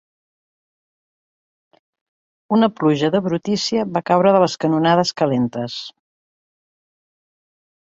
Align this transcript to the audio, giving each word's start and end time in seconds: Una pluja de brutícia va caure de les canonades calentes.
Una 2.57 2.71
pluja 2.79 3.13
de 3.17 3.21
brutícia 3.27 3.85
va 3.99 4.03
caure 4.09 4.33
de 4.39 4.41
les 4.47 4.57
canonades 4.67 5.15
calentes. 5.23 5.79